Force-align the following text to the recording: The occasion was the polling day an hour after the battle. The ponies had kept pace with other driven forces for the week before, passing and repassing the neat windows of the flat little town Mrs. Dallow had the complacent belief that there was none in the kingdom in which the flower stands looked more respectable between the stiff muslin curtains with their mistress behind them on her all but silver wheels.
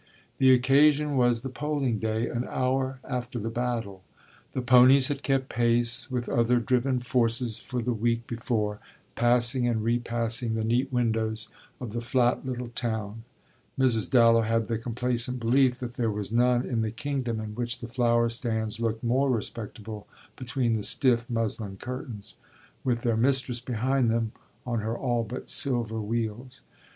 The 0.39 0.51
occasion 0.51 1.15
was 1.15 1.43
the 1.43 1.49
polling 1.49 1.99
day 1.99 2.27
an 2.27 2.43
hour 2.49 2.99
after 3.07 3.37
the 3.37 3.51
battle. 3.51 4.03
The 4.53 4.63
ponies 4.63 5.09
had 5.09 5.21
kept 5.21 5.47
pace 5.47 6.09
with 6.09 6.27
other 6.27 6.57
driven 6.59 7.01
forces 7.01 7.59
for 7.59 7.83
the 7.83 7.93
week 7.93 8.25
before, 8.25 8.79
passing 9.13 9.67
and 9.67 9.83
repassing 9.83 10.55
the 10.55 10.63
neat 10.63 10.91
windows 10.91 11.49
of 11.79 11.93
the 11.93 12.01
flat 12.01 12.43
little 12.43 12.69
town 12.69 13.25
Mrs. 13.77 14.09
Dallow 14.09 14.41
had 14.41 14.67
the 14.69 14.79
complacent 14.79 15.39
belief 15.39 15.79
that 15.79 15.93
there 15.97 16.09
was 16.09 16.31
none 16.31 16.65
in 16.65 16.81
the 16.81 16.89
kingdom 16.89 17.39
in 17.39 17.53
which 17.53 17.77
the 17.77 17.87
flower 17.87 18.27
stands 18.27 18.79
looked 18.79 19.03
more 19.03 19.29
respectable 19.29 20.07
between 20.35 20.73
the 20.73 20.81
stiff 20.81 21.29
muslin 21.29 21.77
curtains 21.77 22.33
with 22.83 23.03
their 23.03 23.15
mistress 23.15 23.61
behind 23.61 24.09
them 24.09 24.31
on 24.65 24.79
her 24.79 24.97
all 24.97 25.23
but 25.23 25.47
silver 25.47 26.01
wheels. 26.01 26.63